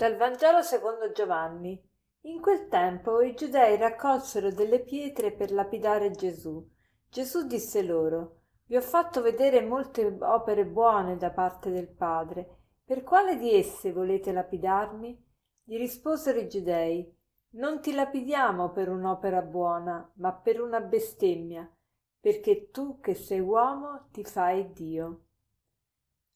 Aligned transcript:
Dal 0.00 0.16
Vangelo 0.16 0.62
secondo 0.62 1.12
Giovanni. 1.12 1.78
In 2.22 2.40
quel 2.40 2.68
tempo 2.68 3.20
i 3.20 3.34
giudei 3.34 3.76
raccolsero 3.76 4.50
delle 4.50 4.80
pietre 4.80 5.30
per 5.30 5.52
lapidare 5.52 6.10
Gesù. 6.10 6.66
Gesù 7.06 7.46
disse 7.46 7.82
loro: 7.82 8.44
Vi 8.64 8.76
ho 8.76 8.80
fatto 8.80 9.20
vedere 9.20 9.60
molte 9.60 10.06
opere 10.20 10.64
buone 10.64 11.18
da 11.18 11.30
parte 11.32 11.70
del 11.70 11.90
Padre. 11.90 12.60
Per 12.82 13.02
quale 13.02 13.36
di 13.36 13.54
esse 13.54 13.92
volete 13.92 14.32
lapidarmi? 14.32 15.22
Gli 15.64 15.76
risposero 15.76 16.38
i 16.38 16.48
giudei: 16.48 17.14
Non 17.56 17.82
ti 17.82 17.92
lapidiamo 17.92 18.70
per 18.70 18.88
un'opera 18.88 19.42
buona, 19.42 20.10
ma 20.14 20.32
per 20.32 20.62
una 20.62 20.80
bestemmia, 20.80 21.70
perché 22.18 22.70
tu 22.70 23.00
che 23.00 23.12
sei 23.12 23.40
uomo 23.40 24.08
ti 24.12 24.24
fai 24.24 24.72
Dio. 24.72 25.24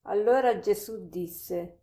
Allora 0.02 0.58
Gesù 0.58 1.08
disse: 1.08 1.78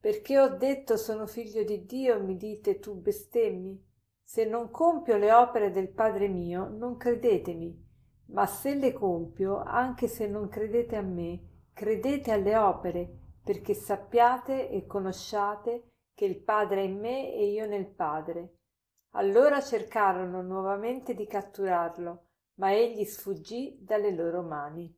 perché 0.00 0.38
ho 0.38 0.48
detto 0.56 0.96
sono 0.96 1.26
figlio 1.26 1.64
di 1.64 1.84
Dio, 1.84 2.22
mi 2.22 2.36
dite 2.36 2.78
tu 2.78 2.94
bestemmi? 2.94 3.84
Se 4.22 4.44
non 4.44 4.70
compio 4.70 5.16
le 5.16 5.32
opere 5.32 5.70
del 5.70 5.88
Padre 5.88 6.28
mio, 6.28 6.68
non 6.68 6.96
credetemi, 6.96 7.86
ma 8.26 8.46
se 8.46 8.74
le 8.74 8.92
compio, 8.92 9.62
anche 9.62 10.06
se 10.06 10.26
non 10.26 10.48
credete 10.48 10.96
a 10.96 11.02
me, 11.02 11.40
credete 11.72 12.30
alle 12.30 12.56
opere, 12.56 13.10
perché 13.42 13.72
sappiate 13.72 14.68
e 14.68 14.86
conosciate 14.86 15.88
che 16.14 16.24
il 16.26 16.42
Padre 16.42 16.82
è 16.82 16.84
in 16.84 16.98
me 16.98 17.32
e 17.32 17.46
io 17.46 17.66
nel 17.66 17.86
Padre. 17.86 18.56
Allora 19.12 19.62
cercarono 19.62 20.42
nuovamente 20.42 21.14
di 21.14 21.26
catturarlo, 21.26 22.26
ma 22.56 22.74
egli 22.74 23.04
sfuggì 23.04 23.78
dalle 23.80 24.10
loro 24.10 24.42
mani. 24.42 24.94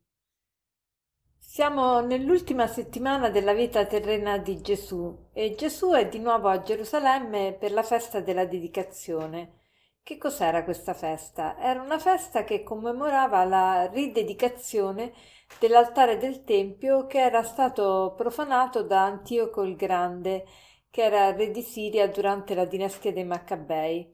Siamo 1.43 1.99
nell'ultima 1.99 2.65
settimana 2.67 3.29
della 3.29 3.53
vita 3.53 3.85
terrena 3.85 4.37
di 4.37 4.61
Gesù 4.61 5.27
e 5.33 5.53
Gesù 5.55 5.91
è 5.91 6.07
di 6.07 6.17
nuovo 6.19 6.47
a 6.47 6.61
Gerusalemme 6.61 7.57
per 7.59 7.73
la 7.73 7.83
festa 7.83 8.21
della 8.21 8.45
dedicazione. 8.45 9.65
Che 10.01 10.17
cos'era 10.17 10.63
questa 10.63 10.93
festa? 10.93 11.57
Era 11.59 11.81
una 11.81 11.99
festa 11.99 12.45
che 12.45 12.63
commemorava 12.63 13.43
la 13.43 13.89
ridedicazione 13.91 15.11
dell'altare 15.59 16.17
del 16.17 16.45
Tempio 16.45 17.05
che 17.05 17.19
era 17.19 17.43
stato 17.43 18.13
profanato 18.15 18.83
da 18.83 19.03
Antioco 19.03 19.63
il 19.63 19.75
Grande, 19.75 20.45
che 20.89 21.01
era 21.01 21.31
re 21.35 21.51
di 21.51 21.63
Siria 21.63 22.07
durante 22.07 22.55
la 22.55 22.65
dinastia 22.65 23.11
dei 23.11 23.25
Maccabei. 23.25 24.09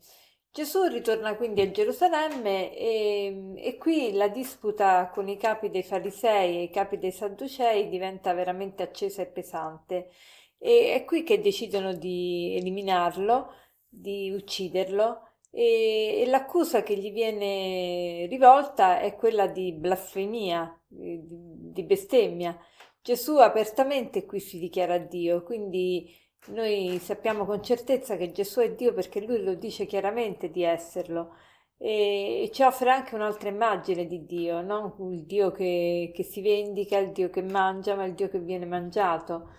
Gesù 0.52 0.84
ritorna 0.86 1.36
quindi 1.36 1.62
a 1.62 1.70
Gerusalemme 1.70 2.76
e, 2.76 3.54
e, 3.56 3.78
qui 3.78 4.14
la 4.14 4.28
disputa 4.28 5.10
con 5.10 5.28
i 5.28 5.38
capi 5.38 5.70
dei 5.70 5.84
farisei 5.84 6.58
e 6.58 6.64
i 6.64 6.70
capi 6.70 6.98
dei 6.98 7.12
sadducei 7.12 7.90
diventa 7.90 8.34
veramente 8.34 8.82
accesa 8.82 9.22
e 9.22 9.28
pesante 9.28 10.10
e 10.58 10.94
è 10.96 11.06
qui 11.06 11.24
che 11.24 11.40
decidono 11.42 11.94
di 11.94 12.56
eliminarlo, 12.58 13.54
di 13.88 14.32
ucciderlo 14.32 15.28
e, 15.52 16.22
e 16.22 16.26
l'accusa 16.28 16.84
che 16.84 16.98
gli 16.98 17.12
viene 17.12 18.26
rivolta 18.28 19.00
è 19.00 19.16
quella 19.16 19.48
di 19.48 19.74
blasfemia, 19.74 20.82
di, 20.88 21.20
di 21.24 21.84
bestemmia. 21.84 22.58
Gesù 23.02 23.38
apertamente 23.38 24.26
qui 24.26 24.40
si 24.40 24.60
dichiara 24.60 24.98
Dio, 24.98 25.44
quindi 25.44 26.14
noi 26.48 26.98
sappiamo 27.00 27.46
con 27.46 27.62
certezza 27.64 28.16
che 28.16 28.32
Gesù 28.32 28.62
è 28.62 28.74
Dio 28.74 28.94
perché 28.94 29.22
lui 29.22 29.44
lo 29.44 29.56
dice 29.56 29.86
chiaramente 29.86 30.50
di 30.50 30.64
esserlo 30.64 31.34
e, 31.78 32.50
ci 32.54 32.64
offre 32.64 32.90
anche 32.90 33.16
un'altra 33.16 33.50
immagine 33.50 34.08
di 34.08 34.26
Dio, 34.26 34.62
non 34.62 34.94
il 35.12 35.26
Dio 35.26 35.52
che, 35.52 36.12
che, 36.14 36.24
si 36.24 36.42
vendica, 36.42 36.98
il 36.98 37.12
Dio 37.12 37.30
che 37.30 37.42
mangia, 37.44 37.96
ma 37.96 38.06
il 38.06 38.14
Dio 38.16 38.30
che 38.30 38.40
viene 38.40 38.66
mangiato. 38.66 39.52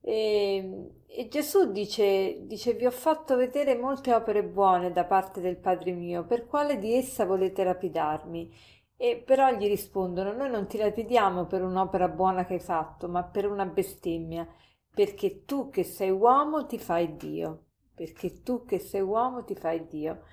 E, 0.00 0.90
e 1.06 1.28
Gesù 1.28 1.70
dice, 1.72 2.46
dice, 2.46 2.74
vi 2.74 2.86
ho 2.86 2.90
fatto 2.90 3.36
vedere 3.36 3.76
molte 3.76 4.12
opere 4.12 4.44
buone 4.44 4.92
da 4.92 5.04
parte 5.04 5.40
del 5.40 5.56
Padre 5.56 5.92
mio, 5.92 6.24
per 6.26 6.46
quale 6.46 6.78
di 6.78 6.94
essa 6.94 7.24
volete 7.24 7.64
lapidarmi? 7.64 8.52
E 8.96 9.16
però 9.24 9.50
gli 9.56 9.66
rispondono, 9.66 10.32
noi 10.32 10.50
non 10.50 10.66
ti 10.68 10.76
lapidiamo 10.78 11.46
per 11.46 11.62
un'opera 11.62 12.08
buona 12.08 12.44
che 12.44 12.54
hai 12.54 12.60
fatto, 12.60 13.08
ma 13.08 13.24
per 13.24 13.50
una 13.50 13.66
bestemmia 13.66 14.46
perché 14.94 15.44
tu 15.44 15.70
che 15.70 15.84
sei 15.84 16.10
uomo 16.10 16.66
ti 16.66 16.78
fai 16.78 17.16
Dio, 17.16 17.64
perché 17.94 18.42
tu 18.42 18.64
che 18.64 18.78
sei 18.78 19.00
uomo 19.00 19.44
ti 19.44 19.54
fai 19.54 19.86
Dio. 19.86 20.24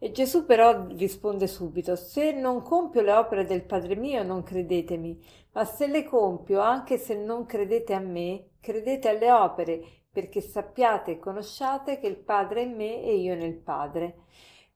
E 0.00 0.12
Gesù 0.12 0.44
però 0.44 0.86
risponde 0.88 1.46
subito, 1.46 1.96
se 1.96 2.32
non 2.32 2.62
compio 2.62 3.00
le 3.00 3.12
opere 3.12 3.44
del 3.44 3.64
Padre 3.64 3.96
mio 3.96 4.22
non 4.22 4.42
credetemi, 4.44 5.20
ma 5.52 5.64
se 5.64 5.88
le 5.88 6.04
compio, 6.04 6.60
anche 6.60 6.98
se 6.98 7.16
non 7.16 7.46
credete 7.46 7.94
a 7.94 7.98
me, 7.98 8.50
credete 8.60 9.08
alle 9.08 9.32
opere, 9.32 9.82
perché 10.10 10.40
sappiate 10.40 11.12
e 11.12 11.18
conosciate 11.18 11.98
che 11.98 12.06
il 12.06 12.16
Padre 12.16 12.62
è 12.62 12.64
in 12.64 12.76
me 12.76 13.02
e 13.02 13.16
io 13.16 13.34
nel 13.34 13.56
Padre. 13.56 14.22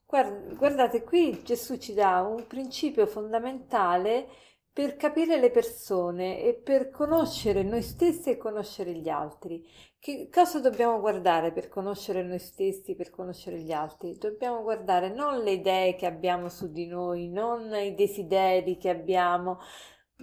Guardate, 0.07 1.05
qui 1.05 1.43
Gesù 1.43 1.79
ci 1.79 1.95
dà 1.95 2.21
un 2.21 2.47
principio 2.47 3.07
fondamentale 3.07 4.29
per 4.72 4.97
capire 4.97 5.38
le 5.38 5.50
persone 5.50 6.41
e 6.43 6.55
per 6.55 6.88
conoscere 6.91 7.62
noi 7.62 7.83
stessi 7.83 8.31
e 8.31 8.38
conoscere 8.38 8.94
gli 8.94 9.09
altri. 9.09 9.62
Che 9.99 10.28
cosa 10.33 10.60
dobbiamo 10.60 10.99
guardare 10.99 11.53
per 11.53 11.69
conoscere 11.69 12.22
noi 12.22 12.38
stessi, 12.38 12.94
per 12.94 13.11
conoscere 13.11 13.59
gli 13.61 13.71
altri? 13.72 14.16
Dobbiamo 14.16 14.62
guardare 14.62 15.11
non 15.11 15.41
le 15.43 15.53
idee 15.53 15.94
che 15.94 16.06
abbiamo 16.06 16.49
su 16.49 16.72
di 16.72 16.87
noi, 16.87 17.28
non 17.28 17.72
i 17.75 17.94
desideri 17.94 18.78
che 18.78 18.88
abbiamo, 18.88 19.59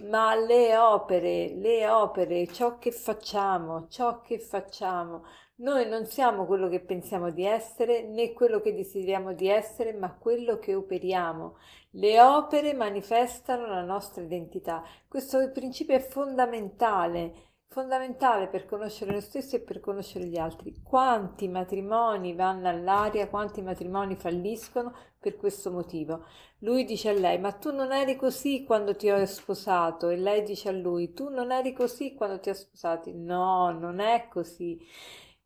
ma 0.02 0.34
le 0.34 0.76
opere, 0.76 1.54
le 1.54 1.88
opere, 1.88 2.46
ciò 2.48 2.78
che 2.78 2.90
facciamo, 2.90 3.86
ciò 3.88 4.20
che 4.20 4.38
facciamo. 4.38 5.24
Noi 5.60 5.86
non 5.86 6.06
siamo 6.06 6.46
quello 6.46 6.70
che 6.70 6.80
pensiamo 6.80 7.30
di 7.30 7.44
essere, 7.44 8.02
né 8.02 8.32
quello 8.32 8.62
che 8.62 8.74
desideriamo 8.74 9.34
di 9.34 9.46
essere, 9.46 9.92
ma 9.92 10.10
quello 10.10 10.58
che 10.58 10.74
operiamo. 10.74 11.58
Le 11.90 12.18
opere 12.18 12.72
manifestano 12.72 13.66
la 13.66 13.82
nostra 13.82 14.22
identità. 14.22 14.82
Questo 15.06 15.50
principio 15.52 15.94
è 15.94 16.00
fondamentale, 16.00 17.34
fondamentale 17.66 18.48
per 18.48 18.64
conoscere 18.64 19.10
noi 19.12 19.20
stessi 19.20 19.56
e 19.56 19.60
per 19.60 19.80
conoscere 19.80 20.24
gli 20.24 20.38
altri. 20.38 20.80
Quanti 20.82 21.46
matrimoni 21.46 22.34
vanno 22.34 22.70
all'aria, 22.70 23.28
quanti 23.28 23.60
matrimoni 23.60 24.16
falliscono 24.16 24.94
per 25.18 25.36
questo 25.36 25.70
motivo. 25.70 26.24
Lui 26.60 26.86
dice 26.86 27.10
a 27.10 27.12
lei, 27.12 27.38
ma 27.38 27.52
tu 27.52 27.70
non 27.70 27.92
eri 27.92 28.16
così 28.16 28.64
quando 28.64 28.96
ti 28.96 29.10
ho 29.10 29.26
sposato 29.26 30.08
e 30.08 30.16
lei 30.16 30.42
dice 30.42 30.70
a 30.70 30.72
lui, 30.72 31.12
tu 31.12 31.28
non 31.28 31.52
eri 31.52 31.74
così 31.74 32.14
quando 32.14 32.40
ti 32.40 32.48
ho 32.48 32.54
sposato. 32.54 33.10
No, 33.12 33.70
non 33.72 34.00
è 34.00 34.26
così 34.30 34.80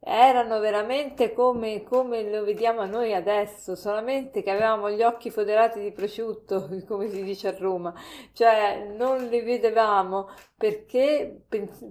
erano 0.07 0.61
veramente 0.61 1.33
come, 1.33 1.83
come 1.83 2.29
lo 2.29 2.45
vediamo 2.45 2.85
noi 2.85 3.15
adesso, 3.15 3.75
solamente 3.75 4.43
che 4.43 4.51
avevamo 4.51 4.91
gli 4.91 5.03
occhi 5.03 5.31
foderati 5.31 5.81
di 5.81 5.93
prosciutto, 5.93 6.69
come 6.87 7.09
si 7.09 7.23
dice 7.23 7.49
a 7.49 7.57
Roma, 7.59 7.95
cioè 8.35 8.93
non 8.95 9.27
li 9.29 9.41
vedevamo 9.41 10.29
perché 10.57 11.45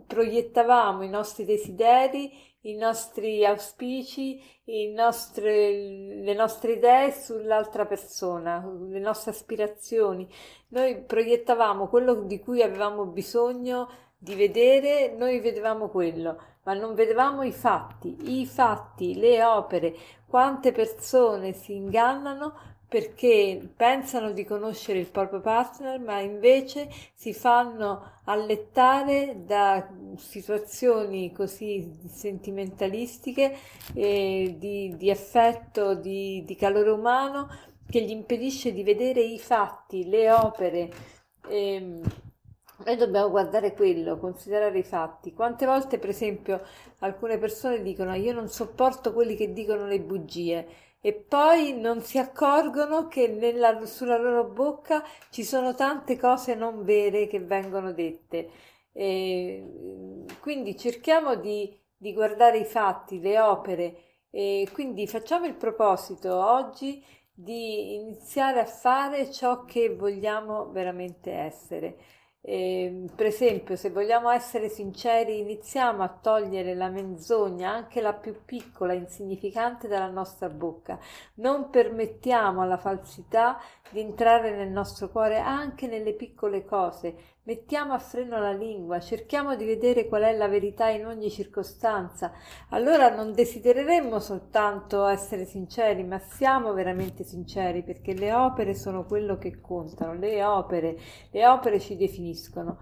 proiettavamo 0.06 1.02
i 1.02 1.09
nostri 1.09 1.44
desideri, 1.44 2.52
i 2.66 2.75
nostri 2.75 3.44
auspici, 3.44 4.41
i 4.66 4.94
nostri, 4.94 6.23
le 6.23 6.34
nostre 6.35 6.73
idee 6.73 7.12
sull'altra 7.12 7.85
persona, 7.88 8.63
le 8.90 9.00
nostre 9.00 9.31
aspirazioni. 9.31 10.29
Noi 10.69 11.02
proiettavamo 11.02 11.88
quello 11.90 12.13
di 12.13 12.40
cui 12.40 12.62
avevamo 12.62 13.06
bisogno 13.06 13.90
di 14.18 14.35
vedere, 14.35 15.13
noi 15.18 15.41
vedevamo 15.41 15.90
quello 15.90 16.53
ma 16.63 16.74
non 16.74 16.96
vedevamo 16.96 17.44
i 17.44 17.51
fatti, 17.51 18.40
i 18.40 18.46
fatti, 18.46 19.16
le 19.16 19.43
opere, 19.43 19.96
quante 20.28 20.72
persone 20.72 21.53
si 21.53 21.76
ingannano 21.76 22.72
perché 22.93 23.59
pensano 23.76 24.34
di 24.34 24.46
conoscere 24.46 24.99
il 24.99 25.08
proprio 25.08 25.41
partner, 25.41 25.99
ma 25.99 26.20
invece 26.20 26.90
si 27.16 27.34
fanno 27.34 28.20
allettare 28.26 29.46
da 29.47 29.90
situazioni 30.16 31.32
così 31.32 31.91
sentimentalistiche, 32.08 33.58
eh, 33.96 34.55
di, 34.59 34.96
di, 34.96 35.09
affetto, 35.09 35.96
di, 35.96 36.43
di 36.46 36.55
calore 36.55 36.91
umano, 36.91 37.49
che 37.90 38.02
gli 38.03 38.11
impedisce 38.11 38.72
di 38.72 38.84
vedere 38.84 39.22
i 39.22 39.40
fatti, 39.40 40.08
le 40.08 40.32
opere. 40.32 40.91
Eh, 41.47 41.99
noi 42.85 42.96
dobbiamo 42.96 43.30
guardare 43.30 43.74
quello, 43.74 44.18
considerare 44.18 44.80
i 44.80 44.84
fatti. 44.84 45.34
Quante 45.34 45.66
volte, 45.66 46.00
per 46.00 46.09
esempio, 46.09 46.62
alcune 47.00 47.38
persone 47.38 47.82
dicono 47.82 48.14
io 48.16 48.34
non 48.34 48.47
sopporto 48.50 49.14
quelli 49.14 49.35
che 49.35 49.53
dicono 49.53 49.85
le 49.88 50.00
bugie 50.00 50.68
e 51.02 51.14
poi 51.14 51.74
non 51.80 52.02
si 52.02 52.18
accorgono 52.18 53.08
che 53.08 53.28
nella, 53.28 53.85
sulla 53.85 54.18
loro 54.18 54.46
bocca 54.46 55.03
ci 55.32 55.44
sono 55.44 55.76
tante 55.76 56.18
cose 56.18 56.56
non 56.56 56.84
vere 56.84 57.28
che 57.28 57.40
vengono 57.40 57.91
dette. 57.91 58.50
E 58.94 60.26
quindi 60.40 60.78
cerchiamo 60.78 61.36
di, 61.36 61.78
di 61.97 62.14
guardare 62.14 62.59
i 62.59 62.66
fatti, 62.66 63.20
le 63.20 63.40
opere 63.40 63.96
e 64.29 64.68
quindi 64.72 65.08
facciamo 65.08 65.46
il 65.46 65.56
proposito 65.56 66.34
oggi 66.34 67.03
di 67.34 67.96
iniziare 67.96 68.59
a 68.59 68.66
fare 68.66 69.32
ciò 69.32 69.66
che 69.66 69.96
vogliamo 69.96 70.70
veramente 70.72 71.32
essere. 71.32 71.97
Eh, 72.45 73.05
per 73.16 73.28
esempio, 73.28 73.78
se 73.78 73.90
vogliamo 73.90 74.29
essere 74.29 74.67
sinceri, 74.67 75.40
iniziamo 75.40 76.03
a 76.03 76.09
togliere 76.09 76.75
la 76.75 76.90
menzogna, 76.90 77.72
anche 77.72 78.01
la 78.01 78.11
più 78.11 78.43
piccola 78.43 78.91
insignificante, 78.91 79.87
dalla 79.87 80.09
nostra 80.09 80.49
bocca. 80.49 80.99
Non 81.35 81.69
permettiamo 81.69 82.61
alla 82.61 82.75
falsità 82.78 83.61
di 83.90 84.01
entrare 84.01 84.53
nel 84.53 84.69
nostro 84.69 85.07
cuore 85.07 85.37
anche 85.37 85.87
nelle 85.87 86.11
piccole 86.11 86.66
cose. 86.66 87.16
Mettiamo 87.45 87.93
a 87.93 87.99
freno 87.99 88.40
la 88.40 88.53
lingua, 88.53 89.01
cerchiamo 89.01 89.55
di 89.55 89.66
vedere 89.66 90.07
qual 90.07 90.23
è 90.23 90.35
la 90.35 90.47
verità 90.47 90.87
in 90.90 91.05
ogni 91.05 91.29
circostanza. 91.29 92.31
Allora 92.69 93.13
non 93.13 93.34
desidereremmo 93.34 94.19
soltanto 94.19 95.05
essere 95.07 95.43
sinceri, 95.43 96.03
ma 96.03 96.19
siamo 96.19 96.72
veramente 96.72 97.25
sinceri, 97.25 97.84
perché 97.84 98.13
le 98.13 98.31
opere 98.31 98.73
sono 98.73 99.03
quello 99.03 99.37
che 99.37 99.59
contano, 99.59 100.13
le 100.13 100.41
opere, 100.43 100.97
le 101.31 101.45
opere 101.45 101.79
ci 101.79 101.97
definiscono 101.97 102.22
finiscono. 102.23 102.79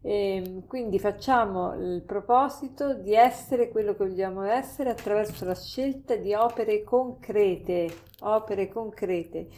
E 0.00 0.36
ehm, 0.36 0.66
quindi 0.66 0.98
facciamo 0.98 1.74
il 1.74 2.02
proposito 2.02 2.94
di 2.94 3.14
essere 3.14 3.70
quello 3.70 3.92
che 3.96 4.06
vogliamo 4.06 4.42
essere 4.42 4.90
attraverso 4.90 5.44
la 5.44 5.54
scelta 5.54 6.16
di 6.16 6.34
opere 6.34 6.82
concrete, 6.82 7.88
opere 8.20 8.68
concrete. 8.68 9.48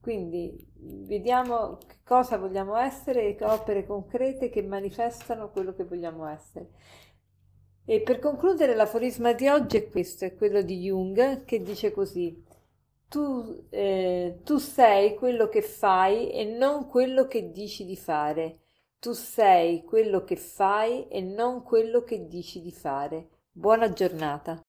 Quindi 0.00 0.54
vediamo 0.80 1.78
cosa 2.04 2.36
vogliamo 2.36 2.76
essere 2.76 3.36
e 3.36 3.44
opere 3.44 3.86
concrete 3.86 4.50
che 4.50 4.62
manifestano 4.62 5.50
quello 5.50 5.74
che 5.74 5.84
vogliamo 5.84 6.26
essere. 6.26 6.70
E 7.84 8.00
per 8.00 8.18
concludere 8.18 8.74
l'aforisma 8.74 9.32
di 9.32 9.48
oggi 9.48 9.76
è 9.76 9.88
questo, 9.88 10.24
è 10.24 10.34
quello 10.34 10.62
di 10.62 10.80
Jung 10.80 11.44
che 11.44 11.62
dice 11.62 11.92
così, 11.92 12.44
tu, 13.08 13.66
eh, 13.70 14.40
tu 14.42 14.58
sei 14.58 15.14
quello 15.14 15.48
che 15.48 15.62
fai 15.62 16.30
e 16.30 16.44
non 16.44 16.86
quello 16.86 17.26
che 17.26 17.50
dici 17.52 17.84
di 17.84 17.96
fare. 17.96 18.60
Tu 18.98 19.12
sei 19.12 19.84
quello 19.84 20.24
che 20.24 20.36
fai 20.36 21.06
e 21.08 21.20
non 21.20 21.62
quello 21.62 22.02
che 22.02 22.26
dici 22.26 22.60
di 22.60 22.72
fare. 22.72 23.28
Buona 23.52 23.92
giornata. 23.92 24.60